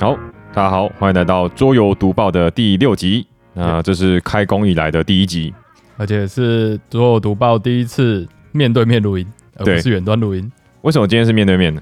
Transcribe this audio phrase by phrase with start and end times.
[0.00, 0.16] 好，
[0.52, 3.26] 大家好，欢迎来到桌游读报的第六集。
[3.54, 5.52] 那这是开工以来的第一集，
[5.96, 9.26] 而且是桌游读报第一次面对面录音，
[9.56, 10.50] 而对不是远端录音。
[10.80, 11.80] 为什么今天是面对面呢？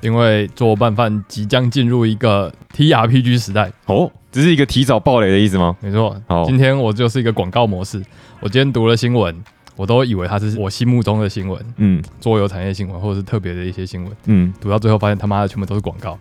[0.00, 5.76] 因为桌游拌饭即将进入一个 TRPG 时代，哦，这是一个提早爆雷的意思吗？
[5.80, 6.44] 没错好。
[6.44, 8.02] 今天我就是一个广告模式。
[8.40, 9.34] 我今天读了新闻，
[9.78, 14.12] 我都以为它是我心目中的新闻，嗯桌游产业新闻，或者是特别的一些新闻。
[14.24, 16.18] 嗯，读到最后发现他妈的全部都是广告，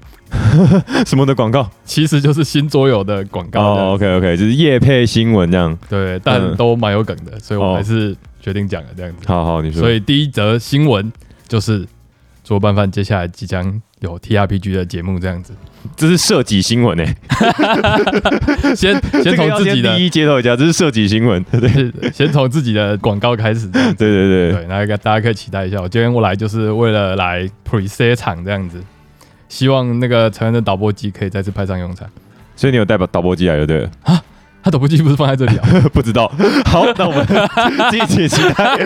[1.07, 1.67] 什么的广告？
[1.83, 3.59] 其实就是新桌游的广告。
[3.61, 5.75] 哦，OK OK，就是业配新闻这样。
[5.89, 9.27] 对，但嗯都蛮有梗的，所以我哦还是决定讲了这样子。
[9.27, 9.81] 好好，你说。
[9.81, 11.11] 所以第一则新闻
[11.47, 11.83] 就是
[12.43, 15.53] 桌拌饭接下来即将有 TRPG 的节目这样子。
[15.95, 17.15] 这是涉及新闻诶，
[18.75, 21.43] 先这先 先从自己的第一接头一下，这是涉及新闻。
[21.51, 21.59] 对
[21.91, 23.95] 对先从自己的广告开始这样子。
[23.95, 25.79] 对对，对，那个大家可以期待一下。
[25.81, 28.81] 我今天我来就是为了来 pre-say 场这样子，
[29.49, 32.07] 希望那个成人的导播机可以再次派上用场。
[32.55, 33.89] 所以你有带把导播机来就对了。
[34.67, 35.69] 他导播机不是放在这里啊？
[35.93, 36.29] 不知道。
[36.65, 37.25] 好，那我们
[37.89, 38.77] 敬请期待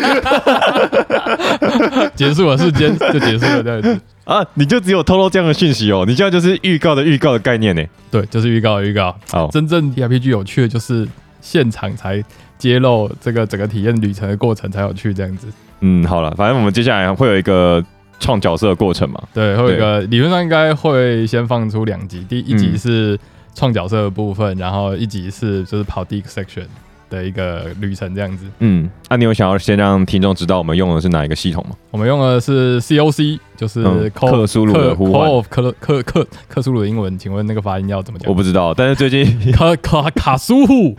[2.14, 4.00] 结束了瞬间就结束了这样子。
[4.26, 4.46] 啊！
[4.54, 7.84] 你就只有透露这样的讯息哦，你这样就是预告的预告的概念呢。
[8.12, 9.16] 对，就是预告的预告。
[9.32, 11.08] 好，真正 TRPG 有趣的就是
[11.42, 12.24] 现场才
[12.60, 15.48] 揭露这个整个体验旅程的过程才有趣这样子。
[15.80, 17.84] 嗯，好了，反正我们接下来会有一个
[18.20, 19.20] 创角色的过程嘛。
[19.34, 23.20] 对，会有一个理论上应该会先放出两集，第一集嗯是
[23.56, 26.66] 创角色的部分，然后一集是就是跑第一个 section
[27.10, 28.46] 的一个旅程这样子。
[28.60, 31.76] 嗯，那、你有想要先让听众知道我们用的是哪一个系统吗？
[31.92, 38.34] 我们用的是 COC，就是克苏鲁的呼唤克克克克苏鲁的英文，请问那个发音要怎么讲我？
[38.34, 40.96] 不知道，但是最近 卡卡卡苏虎，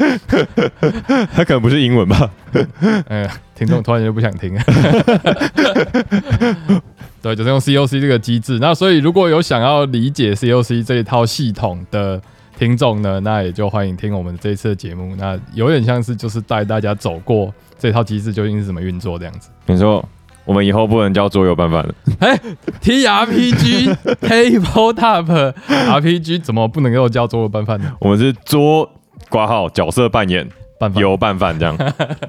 [1.35, 2.31] 它可能不是英文吧？
[3.09, 4.55] 嗯，听众突然就不想听。
[7.23, 8.59] 对，就是用 COC 这个机制。
[8.61, 12.21] 那所以如果有想要理解 COC 这一套系统的
[12.63, 15.17] 听众呢，那也就欢迎听我们这一次的节目。
[15.17, 19.51] 那有点像是就是带大家走过这套机制究竟是怎么运作这样子。
[19.67, 20.09] 你说
[20.45, 21.93] 我们以后不能叫桌游拌饭了
[22.81, 27.93] ，TRPG Tabletop RPG 怎么不能够叫桌游拌饭呢？
[27.99, 28.89] 我们是桌
[29.29, 30.49] 挂号角色扮演
[30.79, 31.03] 拌饭。
[31.03, 31.77] 油拌饭这样。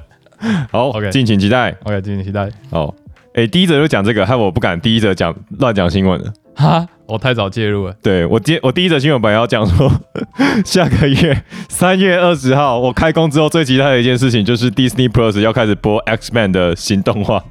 [0.71, 1.69] 好 OK 敬请期待。
[1.83, 2.50] OK，敬请期待。
[2.71, 2.91] 好，
[3.35, 6.33] 哎、第一则就讲这个，害我不敢第一则讲乱讲新闻了。
[6.55, 7.95] 哈，我太早介入了。
[8.01, 9.91] 对我第我第一则新闻本来要讲说，
[10.65, 17.43] 下个月三月二十号我开工之后最期待的一件事情就是 Disney Plus 要开始播 X Man 的新动画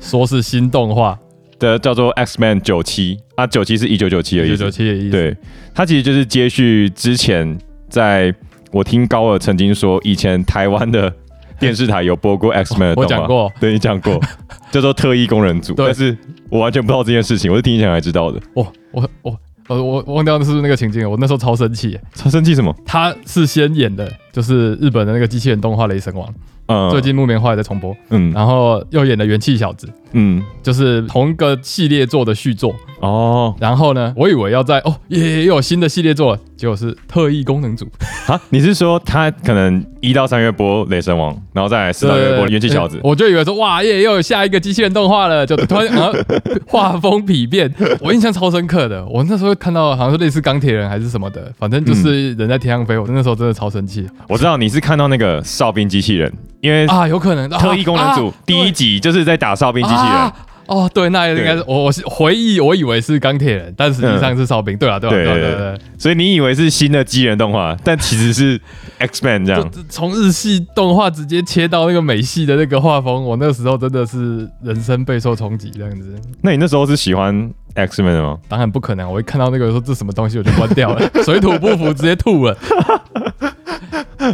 [0.00, 1.18] 说是新动画，
[1.58, 4.70] 的，叫做 X Man 九七啊，九七是一九九七的意思九九。
[4.70, 5.10] 七的意思。
[5.10, 5.36] 对，
[5.74, 8.34] 它其实就是接续之前在
[8.70, 11.12] 我听高尔曾经说，以前台湾的
[11.58, 14.20] 电视台有播过 X Man 的动画，我讲过，对你讲过，
[14.70, 15.86] 叫做特异工人组，对。
[15.86, 16.16] 但是
[16.48, 18.40] 我完全不知道这件事情，我是听你讲才知道的。
[18.54, 21.10] 我我我我我我忘掉是不是那个情境了？
[21.10, 21.98] 我那时候超生气。
[22.14, 22.74] 超，生气什么？
[22.86, 26.26] 他是先演的，就是日本的那个机器人动画《雷神王》，
[26.66, 28.32] 嗯，最近木棉花也在重播，嗯。
[28.32, 32.74] 然后又演了元气小子，嗯就是同一个系列做的续作。
[33.00, 37.86] 哦然后呢，我以为要在哦也又有新的系列做了，结果是特异功能组，
[38.26, 42.98] 啊，你是说他可能一到三月播雷神王，然后再来四到月播元气小子？
[43.04, 46.10] 我就以为说哇耶又有下一个机器人动画了，就突然啊
[46.66, 49.06] 画风丕变，我印象超深刻的。
[49.06, 60.34] 我那时候看到好像是类似钢铁人还是什么的，反正就是人在天上飞，我那时候真的超生气我知道你是看到那个哨兵机器人，因为啊，有可能特异功能组啊第一集就是在打哨兵机器人啊。
[60.68, 64.76] 哦，对，那应该是我我是回忆，我以为是钢铁人，但实际上是哨兵。
[64.76, 65.78] 对啊，对啊，对对啊对对啊。
[65.96, 68.60] 所以你以为是新的机人动画，但其实是
[68.98, 69.70] X Man 这样。
[69.70, 76.14] 就从日系动画直接切到那个美系的那个画风，我那时候真的是人生备受冲击，这样子。
[76.42, 78.38] 那你那时候是喜欢 X Man 的吗？
[78.48, 82.56] 当然不可能，我一看到那个说这什么东西，我就关掉了， 水土不服，直接吐了。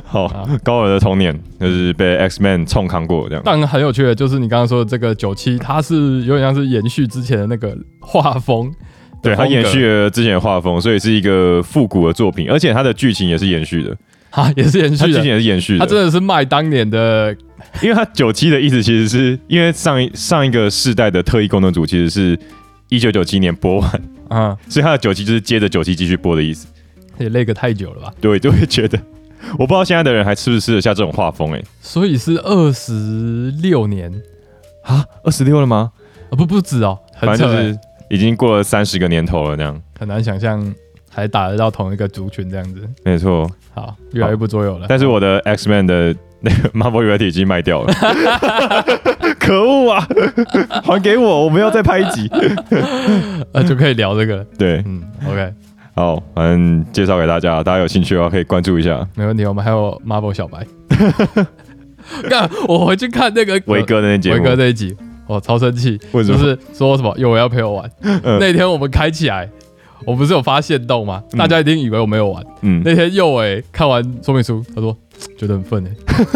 [0.04, 3.42] 好啊，高尔的童年就是被 X Men 冲扛过这样。
[3.44, 8.72] 但很有趣的就是你刚刚说的这个九七，它是有点像是延续之前的那个画风，
[9.22, 13.96] 对，它延续了之前的画风，所以是一个复古的作品，而且它的剧情也是延续的，
[14.30, 14.98] 啊，也是延续的。
[14.98, 15.80] 它剧情也是延续的。
[15.80, 17.36] 它真的是卖当年的
[17.80, 22.38] 因为它九七的意思其实是因为上一上一个世代的特异功能组其实是
[22.94, 26.66] 一九九七年播完，啊，所以他的九七就是接着九七继续播的意思。
[27.18, 28.12] 也累个太久了吧？
[28.20, 28.98] 对，就会觉得
[29.58, 34.12] 我不知道现在的人还吃不吃得下这种画风哎、所以是二十六年
[34.82, 35.92] 啊，二十六了吗？
[36.30, 37.78] 啊，不不止哦，反正就是
[38.10, 40.74] 已经过了三十个年头了，这样很难想象
[41.10, 42.88] 还打得到同一个族群这样子。
[43.04, 43.48] 没错。
[43.72, 44.86] 好，越来越不桌游了。
[44.88, 47.92] 但是我的 X Man 的那个 Marvel Unity 已经卖掉了，
[49.44, 50.08] 可恶啊！
[50.84, 52.28] 还给我，我们要再拍一集。
[53.52, 54.44] 呃 就可以聊这个了。
[54.58, 55.52] 对，嗯，OK，
[55.94, 59.44] 好，反正介绍给大家，大家有兴趣的话可以关注一下没问题。
[59.44, 60.66] 我们还有 Marvel 小白，
[62.28, 64.96] 干，我回去看那个维哥的那节维目，哥那一集，
[65.26, 67.90] 我超生气，为什么就是说什么有我要陪我玩。
[68.02, 69.48] 嗯那天我们开起来，
[70.06, 71.22] 我不是有发现动吗？
[71.36, 72.42] 大家一定以为我没有玩。
[72.62, 74.96] 嗯，那天右伟看完说明书，他说
[75.38, 75.90] 觉得很愤哎，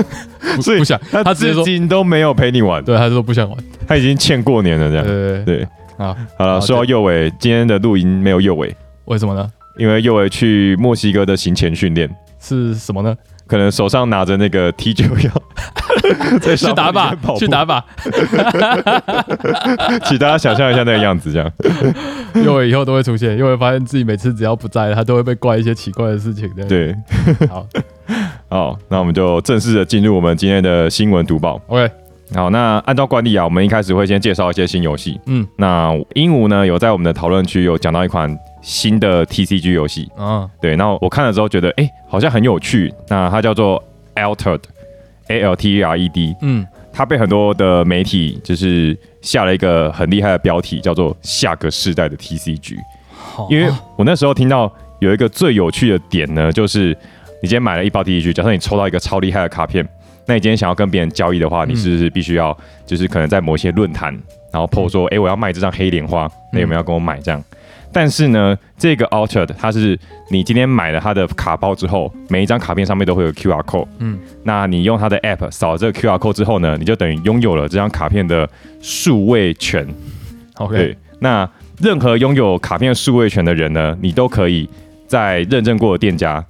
[0.56, 3.58] 不所以不想，他直接说，今都没有陪你玩，对，他就说不想玩。
[3.86, 5.04] 他已经欠过年了这样。
[5.04, 8.74] 对对对，对，好，好了，说到右伟，今天的录音没有右伟，
[9.06, 9.50] 为什么呢？
[9.78, 12.08] 因为右尾去墨西哥的行前训练，
[12.40, 13.16] 是什么呢？
[13.46, 17.82] 可能手上拿着那个 T 九幺，在去打靶，去打靶。
[18.04, 21.50] 靶，请大家想象一下那个样子，这样。
[22.44, 26.94] 右伟以后都会出现，右伟发现自己每次只要不在，他都会被怪一些奇怪的事情的。，对，
[27.48, 27.66] 好
[28.48, 31.60] 好，那我们就正式的进入我们今天的新闻读报。
[31.66, 31.90] ，OK，
[32.34, 35.20] 好，那按照惯例啊，我们一开始会先介绍一些新游戏。
[35.26, 42.92] 嗯那鹦鹉呢有在我们的讨论区有讲到一款新的 TCG 游戏，啊，对，那我看了之后觉得，哎、好像很有趣。
[43.08, 43.82] 那它叫做
[44.14, 52.76] Altered，A L T E R E D，嗯，它被很多的媒体就是下了一个很厉害的标题，叫做下个世代的 TCG。
[53.12, 56.96] 好因为我那时候听到有一个最有趣的点呢，就是
[57.40, 59.86] 你今天买了一包 TCG，假设你抽到一个超厉害的卡片，
[60.26, 61.70] 那你今天想要跟别人交易的话，嗯。
[61.70, 64.12] 你是不是必须要就是可能在某些论坛，
[64.52, 67.18] 然后 PO 说，哎、我要卖这张黑莲花，那有没有要跟我买？
[67.20, 67.42] 这样？
[67.90, 69.98] 但是呢，这个 Altered 它是
[70.30, 74.18] 你今天买了它的卡包之后，每一张卡片上面都会有 QR code，嗯。
[74.42, 78.48] 那你用它的 App 扫这个 QR code 之后呢，你就等于拥有了这张卡片的
[78.82, 79.86] 数位权。
[80.56, 81.48] ，OK，对，那
[81.80, 84.68] 任何拥有卡片数位权的人呢，你都可以
[85.06, 86.44] 在认证过的店家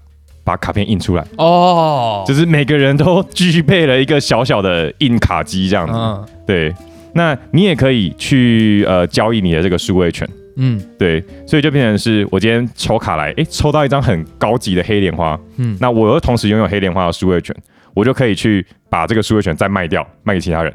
[0.49, 5.93] 把卡片印出来，哦，就是每个人都具备了一个小小的印卡机这样子。
[5.95, 6.75] 嗯对，
[7.13, 10.27] 那你也可以去呃交易你的这个数位权。
[10.57, 17.55] 嗯对，所以就变成是我今天抽卡来，诶，抽到一张很高级的黑莲花，嗯，那我又同时拥有黑莲花的数位权，
[17.93, 20.75] 我就可以去把这个数位权再卖掉，卖给其他人。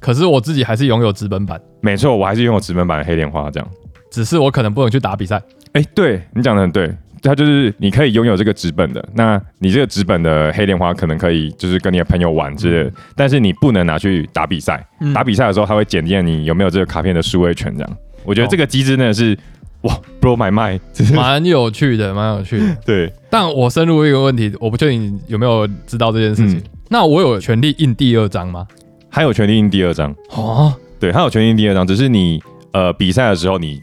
[0.00, 3.68] 可是我自己还是拥有纸本版，没错，我还是拥有纸本版的黑莲花这样。
[4.10, 5.40] 只是我可能不能去打比赛。
[5.74, 6.90] 哎、对你讲的很对，
[7.22, 14.86] 它就是你可以拥有这个纸本的，那你这个纸本的黑莲花可能可以就是跟你的朋友玩之类的，但是你不能拿去打比赛。
[15.00, 17.96] 嗯打比赛的时候，他会检验你有没有这个卡片的数位权这样。
[18.24, 19.36] 我觉得哦这个机制真的是
[19.82, 20.80] 哇，blow my mind，
[21.14, 22.76] 蛮有趣的，蛮有趣的。
[22.84, 26.58] 对，但我深入一个问题，我不确定你有没有知道这件事情。
[26.58, 28.66] 嗯那我有权利印第二张吗？
[29.10, 32.42] 还有权利印第二张，哦，对，还有权利印第二张，只是你
[32.72, 33.78] 呃比赛的时候你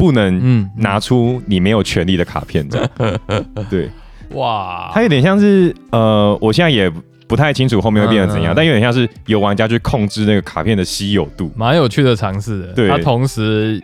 [0.00, 2.90] 不能嗯，拿出你没有权利的卡片这样。
[3.68, 3.90] 对，
[4.30, 6.90] 哇，它有点像是呃，我现在也
[7.28, 11.52] 不太清楚后面会变成怎样，嗯嗯嗯但有点像是有玩家去控制那个卡片的稀有度。
[11.54, 12.72] 蛮有趣的尝试的。
[12.72, 13.78] 对它同时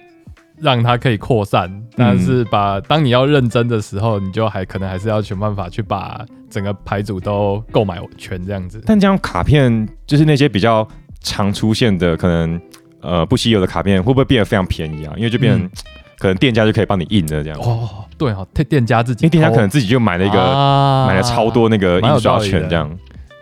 [0.58, 8.82] 让它可以扩散，但是把当你要认真的时候，你就还可能还是要想办法去把整个牌组都购买全这样子。
[8.86, 10.88] 但这样卡片就是那些比较
[11.20, 12.58] 常出现的，可能
[13.02, 15.12] 呃不稀有的卡片，会不会变得非常便宜啊？
[15.16, 15.70] 因为就变
[16.18, 22.90] 可能店家就可以帮你印的这样，哦，对哦，店店家自己因为店家可能自己就买了一个、啊买了超多那个印刷权这样。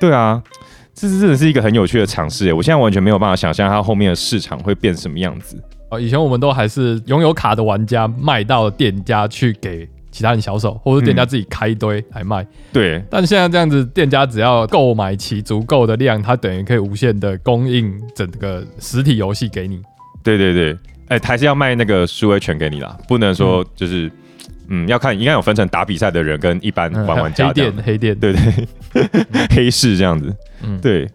[0.01, 0.43] 对啊，
[0.93, 2.53] 这是真的是一个很有趣的尝试耶。
[2.53, 5.57] 我现在完全没有办法想象它后面的市场会变什么样子。
[5.91, 12.47] 哦，以前我们都还是拥有卡的玩家卖到店家去给其他人销售，或者店家自己开一堆来卖。
[12.73, 19.81] 对，但现在这样子，店家只要购买齐足够的量，它等于可以无限的供应整个实体游戏给你。
[20.23, 20.77] 对对对，
[21.09, 24.11] 哎、还是要卖那个数位权给你啦，不能说就是，
[24.69, 31.07] 嗯要看应该有分成打比赛的人跟一般嗯玩玩家黑店，黑店，对对， 黑市这样子，嗯，对，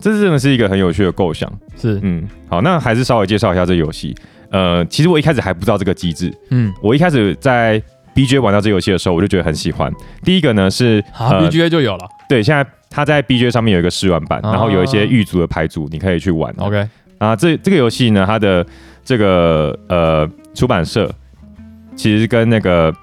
[0.00, 1.50] 这真的是一个很有趣的构想。
[1.80, 4.14] 是，嗯，好，那还是稍微介绍一下这个游戏。
[4.50, 7.80] 呃，其实我一开始还不知道这个机制，嗯，我一开始在
[8.14, 9.92] BJ 玩到这个游戏的时候，我就觉得很喜欢。
[10.24, 12.08] 第一个呢是好，BGA 就有了。
[12.28, 16.52] 对，现在它在 BJ 上面有一个试玩版，哦然后有一些预组的牌组，你可以去玩。
[16.58, 16.88] OK，
[17.18, 18.66] 啊，这这个游戏呢，它的
[19.08, 21.10] 这个呃出版社
[21.96, 22.94] 其实跟那个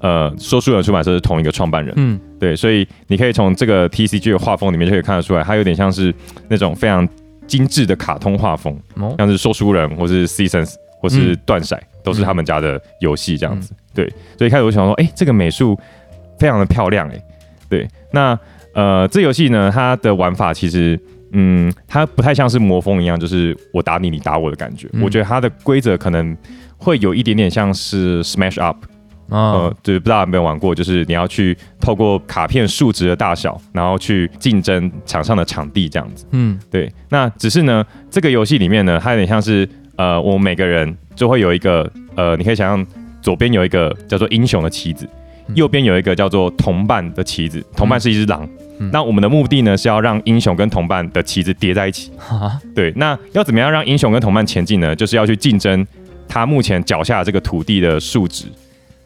[0.00, 6.12] 呃说书人出版社是同一个创办人，嗯，对，所以你可以从这个 TCG 的画风里面就可以看得出来，它有点像是
[6.48, 7.08] 那种非常
[7.46, 11.38] 精致的卡通画风，哦，像是说书人或是 Seasons 或是嗯。
[11.46, 13.72] 断骰，都是他们家的游戏这样子。
[13.94, 15.78] 对，所以一开始我想说，哎、这个美术
[16.40, 17.22] 非常的漂亮、哎，
[17.68, 18.36] 对，那
[18.74, 20.98] 呃，这游戏呢，它的玩法其实。
[21.32, 24.88] 嗯，它不太像是魔风一样，就是我打你，你打我的感觉。
[24.92, 26.36] 嗯我觉得它的规则可能
[26.76, 28.76] 会有一点点像是 Smash Up，
[29.30, 36.26] 呃啊，，就是不知道有没有玩过，就是你要去透过卡片数值的大小，然后去竞争场上的场地这样子。
[36.32, 42.86] 嗯，对，那只是呢，这个游戏里面呢，它有点像是呃，我们每个人就会有一个呃，你可以想象
[43.22, 45.08] 左边有一个叫做英雄的棋子，
[45.48, 48.44] 嗯右边有一个叫做同伴的棋子，同伴是一只狼。
[48.44, 48.50] 嗯
[48.90, 52.10] 那我们的目的呢是要让英雄跟同伴的旗子叠在一起。
[52.16, 54.96] 哈，对，那要怎么样让英雄跟同伴前进呢？
[54.96, 55.86] 就是要去竞争
[56.28, 58.46] 他目前脚下这个土地的数值。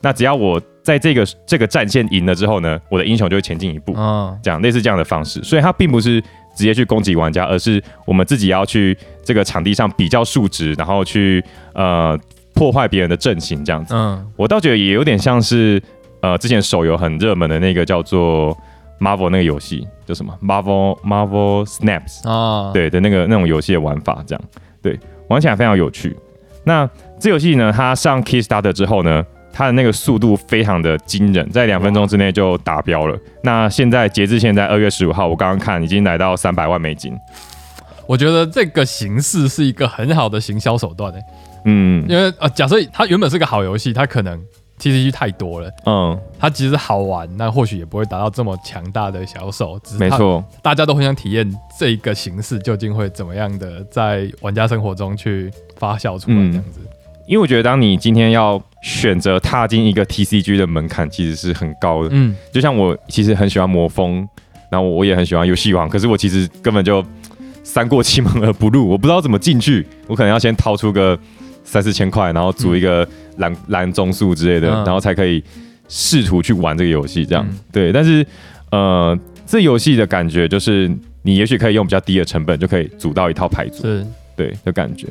[0.00, 3.92] 那只要我在这个这个战线赢了之后呢，我的英雄就会前进一步。
[3.96, 6.20] 嗯这样类似这样的方式，所以它并不是
[6.54, 11.42] 直接去攻击玩家，而是我们自己要去这个场地上比较数值，然后去
[11.72, 12.16] 呃
[12.54, 13.94] 破坏别人的阵型这样子。
[13.94, 15.82] 嗯我倒觉得也有点像是
[16.20, 18.56] 呃之前手游很热门的那个叫做
[19.00, 24.44] Marvel 那个游戏，叫什么 Marvel Marvel Snaps，啊，，对的那个那种游戏的玩法，这样
[24.82, 24.98] 对
[25.28, 26.16] 玩起来非常有趣。
[26.64, 26.88] 那
[27.18, 33.18] 这游戏呢，它上 Kickstarter 之后呢，它的那个速度非常的惊人，在两分钟之内就达标了。
[33.42, 37.16] 那现在截至现在二月十五号，我刚刚看已经来到三百万美金。
[38.06, 41.20] 我觉得这个形式是一个很好的行销手段诶，
[41.64, 44.40] 嗯因为呃，假设它原本是个好游戏，它可能
[44.78, 49.78] TCG 太多了，嗯，它其实好玩，那或许也不会达到这么强大的销售。
[49.82, 56.80] 只是，没错，大家都很想体验这一个形式究竟会怎么样的在玩家生活中去发酵出来，嗯这样子。
[57.26, 62.10] 因为我觉得当你今天要选择踏进一个 TCG 的门槛，其实是很高的。
[62.12, 64.28] 嗯，就像我其实很喜欢魔风，
[64.70, 67.04] 然后我也很喜欢游戏王，可是我其实根本就
[67.64, 71.18] 三过七门而不入，我不知道怎么进去，我可能要先掏出个
[71.64, 73.04] 三四千块，然后组一个
[73.36, 75.42] 蓝、蓝棕树之类的，嗯然后才可以
[75.88, 77.24] 试图去玩这个游戏。
[77.24, 78.26] 这样、嗯对，但是
[78.70, 80.90] 呃，这游戏的感觉就是
[81.22, 85.08] 你也许可以用比较低的成本就可以组到一套牌组，是，对的感觉。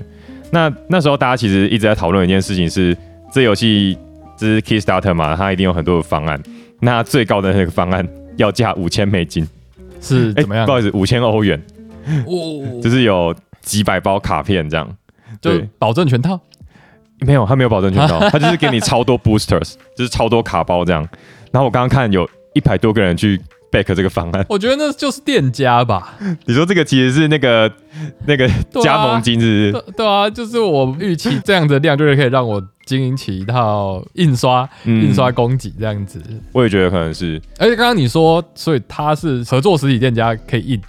[0.51, 2.96] 那那时候大家其实一直在讨论一件事情是，
[3.34, 3.98] 这游戏
[4.38, 6.41] 这是 Kickstarter 嘛，它一定有很多的方案。
[6.79, 10.72] 那最高的那个方案要价五千美金，哎是怎么样不？
[10.72, 11.62] 好意思，五千欧元，
[12.25, 14.88] 哦，就是有几百包卡片这样。
[15.41, 16.39] 就对保证全套。
[17.19, 21.07] 没有，他没有保证全套， 他就是给你超多 boosters，就是超多卡包这样。
[21.51, 23.39] 然后我刚刚看有一百多个人去
[23.72, 27.72] back 这个方案，我觉得那就是店家吧， 你说这个其实是那个
[28.25, 28.50] 那个
[28.81, 29.84] 加盟金是不是？
[29.84, 36.22] 对对啊，就是我预期这样的量，就是可以让我经营起一套印刷、嗯印刷供给这样子。
[36.51, 40.81] 我也觉得可能是而且刚刚你说，所以他是合作实体店家可以印，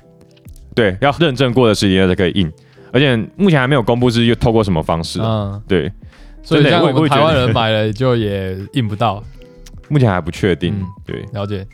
[0.75, 2.53] 对，要认证过的实体店才可以印，
[2.93, 5.53] 而且目前还没有公布是又透过什么方式啊。
[5.55, 5.91] 嗯，对，
[6.47, 9.23] 所以台湾人买了就也印不到。
[9.91, 10.73] 目前还不确定。
[10.75, 11.67] 嗯对，了解，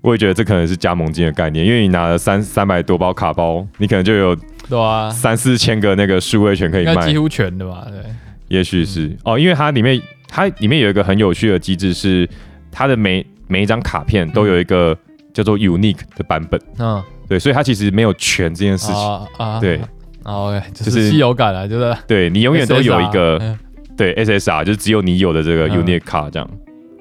[0.00, 4.36] 我也觉得这可能是加盟金的概念，因为你拿了三三百多包卡包，你可能就有
[4.68, 7.06] 对啊，三四千个那个数位权可以卖。
[7.06, 8.00] 几，乎全的吧，对，
[8.48, 12.28] 也许是、哦，因为它里面它里面有一个很有趣的机制是，
[12.70, 14.96] 它的每每一张卡片都有一个
[15.32, 19.80] 叫做 unique 的版本，嗯，对，所以它其实没有全这件事情，啊啊，对。
[20.24, 23.56] 啊，OK，就就是是稀有感啊，就是对你永远都有一个
[23.98, 26.50] 对 SSR，就是只有你有的这个嗯 unique 卡这样，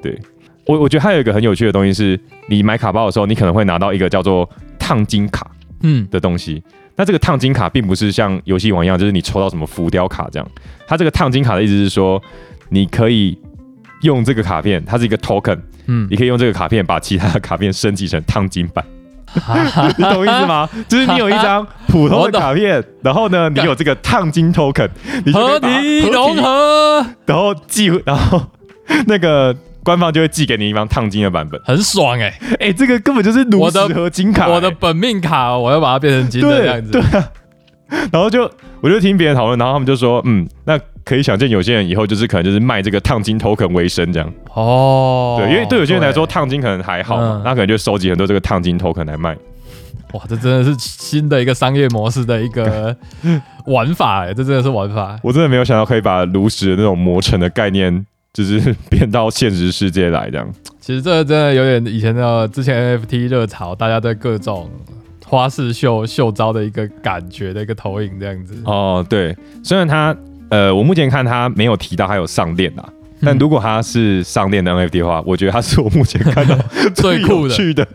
[0.01, 0.19] 对
[0.65, 5.49] 我我觉得还有一个很有趣的东西是，你买卡包的时候，你可能会拿到一个叫做烫金卡。
[5.83, 6.63] 嗯的东西。
[6.95, 10.51] 那这个烫金卡并不是像游戏王一样，就是你抽到什么浮雕卡这样。
[10.87, 12.19] 它这个烫金卡的意思是说，
[12.69, 13.37] 你可以
[14.01, 18.89] 用这个卡片，它是一个 token，嗯你，可以用这个卡片把其他的卡片升级成烫金版，哈
[19.97, 20.69] 你懂意思吗？
[20.87, 24.89] 就是你有一张普通的卡片，然后呢，你有这个烫金 token，
[25.25, 28.41] 你就可合以把它体融合然后寄，然后
[29.05, 29.55] 那个。
[29.83, 32.37] 官方就会寄给你一张烫金的版本，很爽哎！
[32.59, 37.01] 哎、这个根本就是炉石我的合金卡、哎我的本命卡，我要把它变成金的这样子对。
[37.01, 37.25] 啊，
[38.11, 38.49] 然后就
[38.81, 49.35] 我就听别人讨论，然后他们就说，嗯，那可以想见有些人以后就是可能就是卖这个烫金 token 为生这样，哦，对，因为对有些人来说对烫金可能还好嘛嗯，那可能就收集很多这个烫金 token 来卖。
[50.13, 52.95] 哇，这真的是新的一个商业模式的一个
[53.67, 55.19] 玩法哎，这真的是玩法。
[55.21, 60.49] 我真的没有想到可以把炉石的那种磨成的概念，就是变到现实世界来这样。
[60.79, 64.69] 其实这真的有点以前的之前 NFT 热潮，大家对各种
[65.27, 68.55] 花式秀秀招的一个感觉的一个投影这样子。
[68.65, 70.15] 哦，对，虽然他
[70.49, 72.89] 呃，我目前看他没有提到它有上链啊。
[73.19, 76.55] 但如果他是上链的 NFT 的话，我觉得他是我目前看到
[76.93, 77.87] 最酷的的。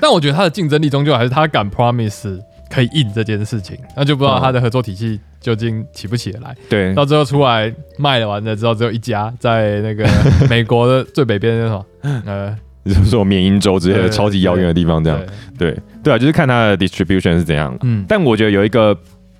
[0.00, 2.38] 但我觉得他的竞争力终究还是他敢 promise
[2.70, 6.54] 可以印这件事情，那就不知道他的合作体系究竟起不起得来。
[6.68, 10.08] 对，到最后出来卖了完了之后，只有一家在那个
[10.48, 15.18] 美国的 最北边那什么，呃，你说说缅因州之类的超级遥远的地方这样。
[15.58, 17.76] 对，对对啊，就是看它的 distribution 是怎样。
[17.82, 18.96] 嗯，但我觉得有一个，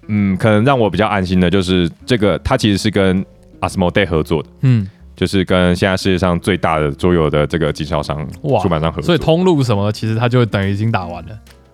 [0.08, 3.24] 嗯，可能让我比较安心的，就是这个它其实是跟
[3.60, 9.06] Asmodee 合作的，嗯，就是跟现在世界上最大的桌游的这个经销商哇出版商合作。
[9.06, 11.30] 所以通路什么的，其实它就等于已经打完了。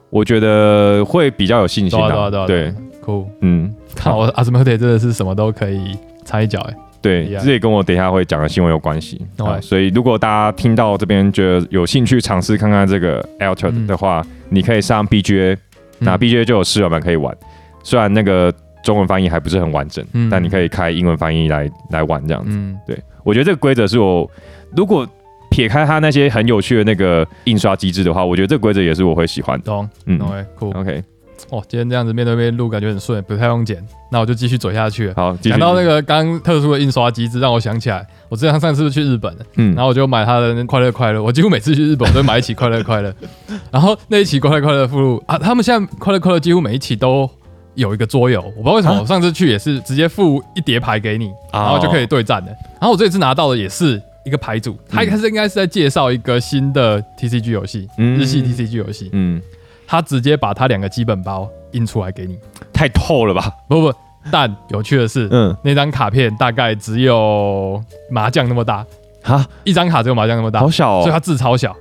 [0.09, 3.29] 我觉得会比较有信心对啊，对酷。
[3.41, 6.75] 嗯，看我阿斯莫德真的是什么都可以插一脚哎。
[7.03, 9.21] 对这也跟我等一下会讲的新闻有关系。
[9.37, 15.57] 对啊所以如果大家听到这边觉得有兴趣尝试看看这个 Alter 嗯的话，你可以上 BGA，
[15.99, 17.37] 那嗯 BGA 就有试玩版可以玩。
[17.83, 22.51] 虽然那个中文翻译还不是很完整，嗯但你可以开英文翻译来来玩这样子。
[22.53, 24.29] 嗯对我觉得这个规则是我
[24.77, 25.07] 如果
[25.51, 29.65] 撇开它那些很有趣的那个印刷机制的话，我觉得这个规则也是我会喜欢的。
[29.65, 30.71] 懂嗯懂哎，酷。
[30.73, 31.03] ，OK，
[31.51, 33.83] 哦，今天这样子面对面录，感觉很顺，不太用剪。
[34.11, 35.15] 那我就继续走下去了。
[35.15, 39.75] 好，讲到那，个刚刚特殊的印刷机制，让我想起来，我之前上次去日本，嗯。
[39.75, 43.13] 然后我就买他的那快乐快乐，我几乎每次去日本我都买一期快乐快乐，
[43.71, 47.29] 然后那一期快乐快乐附录啊，他们现在快乐快乐几乎每一期都
[47.75, 49.01] 有一个桌游，我不知道为什么，啊？
[49.03, 52.51] 我上次去也是直接附一叠牌给你，哦然后就可以对战的。
[52.81, 58.19] 然后我这次拿到的也是一个牌组，他一开始应该是在介绍一个新的 TCG 游戏，嗯。
[58.19, 59.41] 日系 TCG 游戏，嗯，
[59.87, 62.39] 他直接把他两个基本包印出来给你，
[62.73, 63.51] 太透了吧？
[63.69, 63.95] 不不，
[64.31, 68.85] 但有趣的是，嗯，那张卡片大概只有麻将那么大，
[69.23, 71.03] 哈，一张卡只有麻将那么大，好小哦。
[71.03, 71.75] 所以它字超小，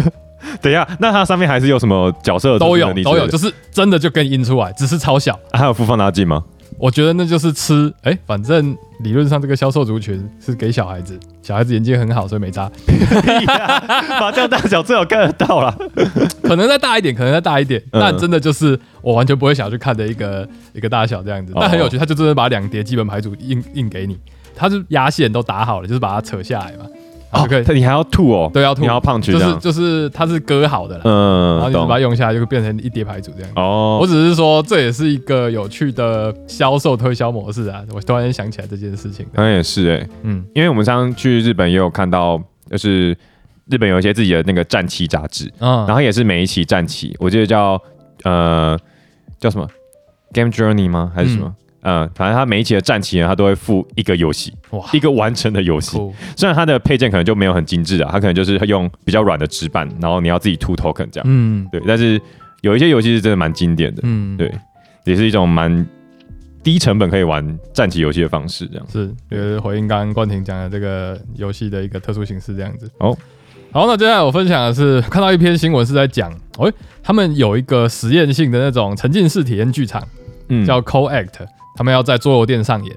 [0.60, 5.34] 等一下，那它上面还是有什么角色的都有都有，就是真的就跟你印出来，只是超小。
[5.50, 6.42] 啊还有复放大镜吗？
[6.78, 12.70] 我觉得那就是吃，哎、反正理论上这个销售族群是给小孩子，小孩子眼睛很好，所以没差。
[14.20, 15.74] 麻将大小最好看得到啦。
[16.42, 18.00] 可能再大一点，可能再大一点，嗯。
[18.00, 24.18] 但真的就是我完全不会想去看的一个一个大小这样子，但很有趣，他就真的把两叠基本牌组印印给你，
[24.54, 26.84] 他是压线都打好了，就是把它扯下来嘛，
[27.30, 29.56] 然后就可以、你还要吐哦，对要吐你要胖去就是。
[29.56, 33.50] 就是它是割好的啦，然嗯，后你把它用下来，就会变成一叠牌组这样。
[33.56, 37.82] 哦我，只是说，这也是一个有趣的销售推销模式啊！
[37.92, 39.26] 我突然间想起来这件事情。
[39.34, 42.40] 好像也是哎，嗯，因为我们上次去日本也有看到，
[42.70, 43.16] 就是
[43.68, 47.80] 日本有一些自己的那个战旗杂志，嗯然后也是每一期战旗，我记得叫
[48.22, 48.78] 呃
[49.40, 49.66] 叫什么
[50.32, 51.10] Game Journey 吗？
[51.14, 51.46] 还是什么？
[51.46, 51.65] 嗯，
[52.14, 55.96] 反正它每一期的战旗呢，它都会附一个游戏，哇，一个完成的游戏。
[56.36, 61.24] 虽然它的配件可能就没有很精致啊，它可能就是用比较软的纸板，然后你要自己吐 token 这样。
[61.28, 62.20] 嗯对，但是
[62.62, 64.52] 有一些游戏是真的蛮经典的，嗯，对，
[65.04, 65.86] 也是一种蛮
[66.64, 68.86] 低成本可以玩战棋游戏的方式，这样。
[68.90, 72.90] 是，就是回应刚刚冠廷讲的这个游戏的一个特殊形式这样子。
[72.98, 73.16] 哦，
[73.70, 76.72] 好，那接下来我分享的是看到一篇新闻是在讲，哎、
[77.02, 80.02] 他们有一个实验性的那种沉浸式体验剧场，
[80.48, 82.96] 嗯叫 Co-Act，他们要在桌游店上演。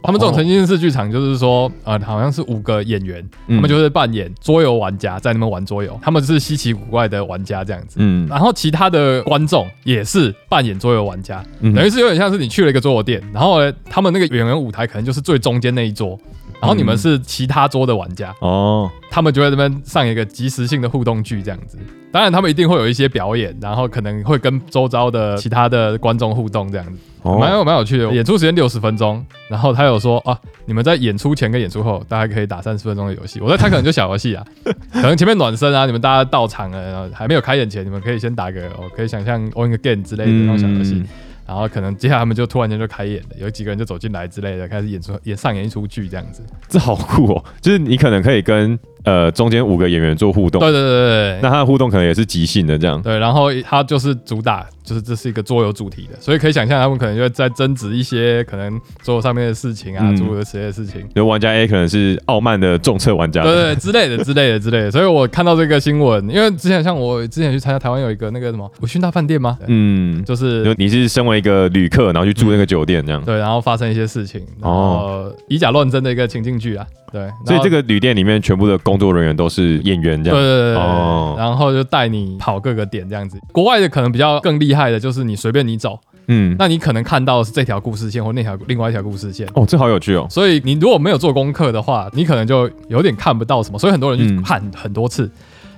[0.00, 3.56] 他们这种哦沉浸式剧场就是说，呃，好像是五个演员，嗯。
[3.56, 7.96] 他们就是扮演桌游玩家，在那边玩桌游，他们是稀奇古怪的玩家这样子。
[7.98, 8.26] 嗯。
[8.28, 11.74] 然后其他的观众也是扮演桌游玩家，嗯。
[11.74, 16.16] 等于是有点像是你去了一个桌游店，然后呢，他们那个演员舞台可能就是最中间那一桌，
[16.60, 21.78] 然后你们是其他桌的玩家，哦，他们就在这边上一个即时性的互动剧这样子。
[22.10, 28.10] 当然，他们一定会有一些表演，然后可能会跟周遭的其他的观众互动这样子，蛮哦，有蛮有趣的。
[28.12, 33.40] 演出时间六十分钟，然后他有说啊，你们在演出前跟演出后，大概可以打三十分钟的游戏。
[33.40, 34.42] 我在他可能就小游戏啊，
[34.90, 40.94] 可能前面暖身啊，你们大家到场了，然后还没有开演前，你们可以先打个，我可以想象 On a game 之类的那种小游戏。
[40.94, 41.08] 嗯
[41.48, 46.44] 然后可能接下来他们就突然间就开演了，有几个人就走进来之类的，开始演出演上演一出剧这样子。
[46.68, 47.44] 这好酷哦！
[47.62, 51.38] 就是你可能可以跟呃中间五个演员做互动，对对对对对。
[51.42, 53.00] 那他的互动可能也是即兴的这样。
[53.02, 61.06] 对，然后他就是主打，就是这是一个桌游主题的，所以可以想象他们可能就会在争执一些可能桌游上面的事情啊，嗯诸如此类的事情。
[61.14, 69.58] 就玩家 A 可能是傲慢的重测玩家，对对对之类的之类的之类的，所以我看到这个新闻，因为之前像我之前去参加台湾有一个那个什么维讯大饭店吗？
[69.66, 80.38] 嗯，就是就你是身为一个旅客，然后去住那个酒店这样，对，然后发生一些事情，然后以假乱真的一个情境剧啊，对，所以这个旅店里面全部的工作人员都是演员这样。
[80.38, 83.38] 对对对对，哦然后就带你跑各个点这样子。
[83.52, 89.48] 国外的可能比较更厉害的就是你随便你走，嗯，那你可能看到是这条故事线或那条另外一条故事线。
[89.54, 90.26] 哦，这好有趣哦。
[90.28, 95.30] 所以你如果没有做功课的话，你可能就有点看不到什么，所以很多人去嗯看很多次，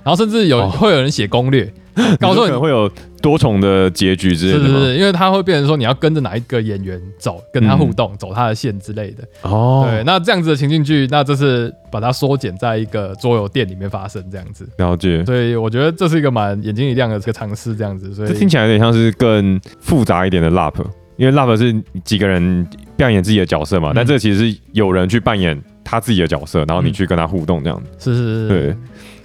[0.03, 1.71] 然后甚至有、哦会有人写攻略，
[2.19, 2.89] 告你说诉你可能会有
[3.21, 4.65] 多重的结局之类的吗？
[4.67, 9.23] 是是是，因为他会变成说你要跟着哪一个演员走，跟他互动，走他的线之类的。
[9.41, 14.67] 哦，对，那这样子的情境剧，那这是把它缩减在一个桌游店里面发生这样子。
[14.77, 15.23] 了解。
[15.25, 18.13] 所以我觉得这是一个蛮眼睛一亮的这个尝试，这样子。
[18.13, 20.83] 所以这听起来有点像是更复杂一点的 LAP，
[21.17, 22.65] 因为 LAP 是几个人
[22.97, 27.89] 扮演自己的角色嘛，嗯但这其实是有人去扮演他自己的角色，然后你嗯去跟他互动这样子。
[27.99, 28.75] 是是是，对，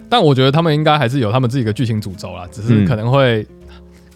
[0.09, 2.85] 但我觉得他们应该还是有他们自己的剧情主轴啦，只是嗯。
[2.87, 3.47] 可能会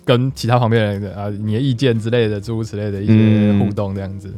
[0.05, 3.59] 跟其他旁边人的啊你的意见之类的诸如此类的一些嗯。
[3.59, 4.33] 互动这样子。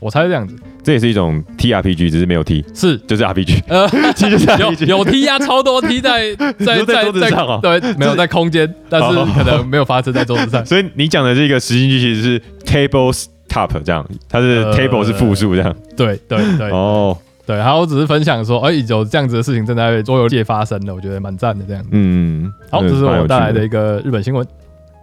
[0.00, 2.96] 我猜是这样子，这也是一种 TRPG，只是没有 T，是。
[2.98, 3.62] 就是 RPG。
[3.66, 3.88] 呃
[4.86, 7.58] 有有 T 啊，超多 T 在 在在在桌子上哦。
[7.60, 9.28] 对，没有在空间，但是哦。
[9.36, 10.64] 可能没有发生在桌子上。
[10.64, 15.74] 所以你讲的这个实心剧其实是 Tables top 这样，它是呃 table 是复数这样。
[15.96, 16.70] 对对对。
[16.70, 21.82] 哦，对，然后我只是分享说，哎，有这样子的事情正在桌游界发生了，我觉得蛮赞的这样。
[21.92, 24.46] 嗯，好，这是我带来的一个日本新闻。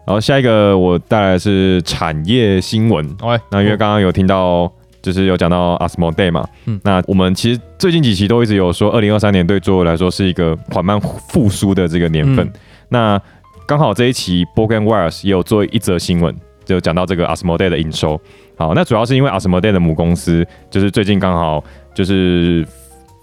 [0.05, 3.03] 然后下一个我带来的是产业新闻。
[3.23, 12.45] 喂，那因为刚刚有听到，就是有讲到 Asmodee 嘛，嗯那我们其实最近几期都一直有说，二零二三年对桌游来说是一个缓慢复苏的这个年份。
[12.45, 12.53] 嗯
[12.89, 13.19] 那
[13.65, 18.21] 刚好这一期 b o g a n Wires 也有做一则新闻，就讲到这个 Asmodee 的营收。
[18.55, 21.63] 好，那主要是因为 Asmodee 的母公司就是最近刚好
[21.95, 22.63] 就是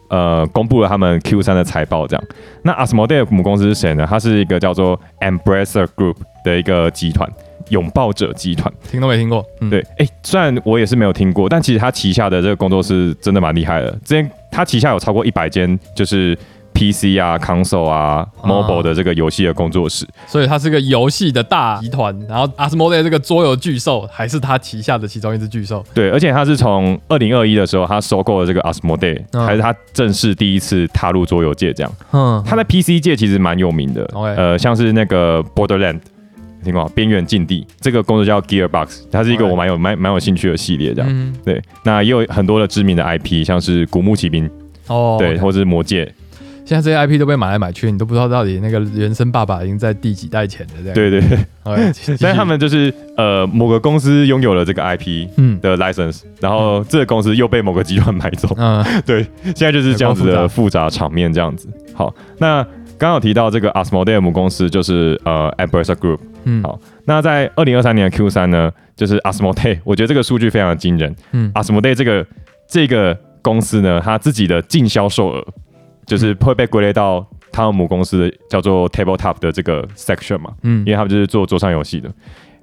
[0.09, 2.25] 呃公布了他们 Q 三的财报，这样。
[2.65, 4.05] 那 Asmodee 母公司是谁呢？
[4.09, 7.31] 它是一个叫做 Embracer Group 的一个集团，
[7.69, 8.73] 拥抱者集团。
[8.91, 9.45] 听都没听过。
[9.61, 13.91] 嗯，对，哎、虽然我也是没有听过，但其实他旗下的这个工作室真的蛮厉害的。
[14.05, 16.37] 之前他旗下有超过一百间，就是
[16.75, 20.07] PC 啊、console 啊、啊 mobile 的这个游戏的工作室。
[20.27, 25.85] 所以它是个游戏的大集团，然后 Asmodee 这个桌游巨兽还是它旗下的其中一只巨兽。
[25.95, 31.93] 对，而且它是从二零二一的时候，它收购了这个 Asmodee，、嗯还是它正式第一次踏入桌游界这样。
[32.13, 36.01] 嗯，它在 PC 界其实蛮有名的呃，像是那个 Borderland。
[36.65, 41.61] 听过边缘禁地这个工作叫 Gearbox，它是一个我蛮有蛮蛮有兴趣的系列，这样、嗯，对。
[41.83, 44.49] 那也有很多的知名的 IP，像是古墓奇兵，
[44.87, 46.15] 哦，对，或者是魔戒，
[46.65, 50.95] 现在这些 IP 都被买来买去，你都不知道到底那个原生爸爸已经在第几代前了这样。
[50.95, 51.21] 对对。
[51.29, 52.17] 对，OK，继续。
[52.23, 55.61] 但是他们就是呃某个公司拥有了这个 IP 嗯。
[55.61, 58.85] 的 license，然后这个公司又被某个集团买走，嗯。
[59.05, 61.69] 对，现在就是这样子的复杂场面这样子。
[61.95, 62.63] 好，那
[62.99, 66.63] 刚刚有提到这个 Asmodee 母公司就是呃 Embracer Group，嗯。
[66.63, 71.15] 好那在二零二三年的 Q 三呢，就是 Asmodee，我觉得这个数据非常的惊人。
[71.33, 71.53] 嗯。
[71.55, 72.25] Asmodee 这个
[72.69, 75.45] 这个公司呢，它自己的净销售额
[76.07, 80.81] 就是会被归类到他们母公司的叫做 Tabletop 的这个 section 嘛，嗯。
[80.81, 82.13] 因为他们就是做桌上游戏的，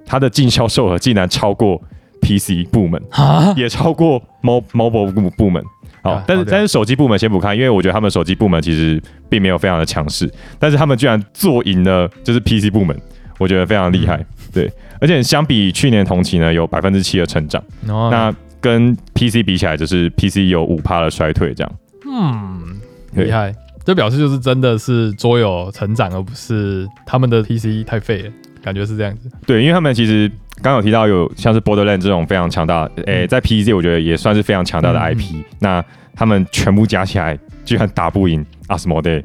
[0.04, 1.80] 它的净销售额竟然超过
[2.20, 5.62] PC 部门，啊，也超过 mo mobile 部部门。
[6.02, 12.98] 好但是但是手机部门先不看，因为我觉得他们手机部门其实并没有非常的强势，但是他们居然做赢了就是 PC 部门，
[13.38, 14.24] 我觉得非常厉害。
[14.52, 18.08] 对，而且相比去年同期呢，有百分之七的成长，哦。
[18.10, 21.72] 那跟 PC 比起来，就是 PC 有五趴的衰退这样。
[22.10, 22.80] 嗯。
[22.80, 28.30] 对厉害，这表示就是真的是桌游成长，而不是他们的 PC 太废了，
[28.62, 29.30] 感觉是这样子。
[29.46, 30.28] 对，因为他们其实
[30.62, 33.28] 刚刚有提到有像是 Borderland 这种非常强大，诶、嗯。
[33.28, 39.22] 在 PC 界我觉得也算是非常强大的嗯 IP、那他们全部加起来居然打不赢 Asmodee。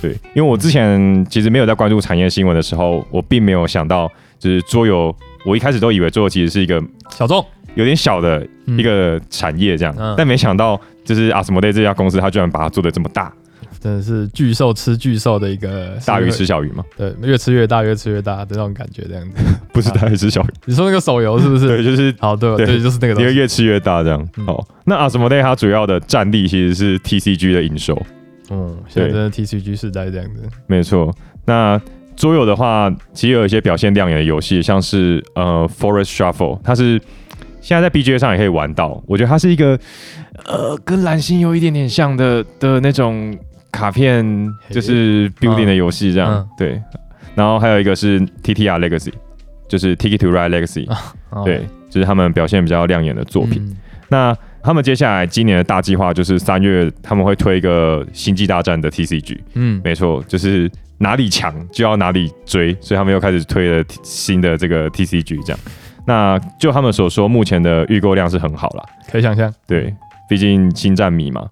[0.00, 4.06] 对，因为我之前其实没有在关注产业新闻的时候，我并没有想到
[4.38, 7.44] 就是桌游，我一开始都以为桌游其实是一个小众，
[7.76, 13.32] 有点小的嗯一个产业这样，嗯但没想到就是 Asmodee 这家公司，它居然把它做的这么大，
[13.78, 19.36] 真的是巨兽吃巨兽的一个大鱼吃，小鱼嘛，对，越吃越大，越吃越大的那种感觉，这样子。
[19.72, 21.68] 不是大鱼吃小鱼， 你说那个手游是不是？
[21.68, 23.22] 对，就是好，对对对，就是那个东西。
[23.22, 24.28] 因为越吃越大这样。
[24.38, 27.94] 嗯好，那 Asmodee 它主要的战力其实是 TCG 的营收，
[28.50, 30.42] 嗯，现在真的 TCG 时代这样子。
[30.66, 31.14] 没错。
[31.44, 31.80] 那
[32.16, 36.98] 桌游的话，其实有一些表现亮眼的游戏，像是呃 Forest Shuffle，它是
[37.66, 39.02] 现在在 BGA 上也可以玩到。
[39.08, 39.76] 我觉得它是一个
[40.44, 43.36] 呃跟蓝星有一点点像的的那种
[43.72, 44.24] 卡片，
[44.70, 46.32] 就是 building 的游戏这样。
[46.32, 46.80] 嗯对，
[47.34, 49.12] 然后还有一个是 TTR Legacy，
[49.66, 50.88] 就是 Ticket to Ride Legacy，、
[51.30, 53.60] 哦对，就是他们表现比较亮眼的作品。
[53.66, 53.76] 嗯
[54.08, 65.58] 那他们接下来今年的大计划就是三月他们会推一个星际大战的 TCG，嗯，没错，就是哪里强就要哪里追，所以他们又开始推了新的这个 TCG 这样。
[66.06, 69.52] 那就他们所说，目前的预购量是很好啦，可以想象。
[69.66, 69.92] 对，
[70.28, 71.46] 毕竟星战迷嘛，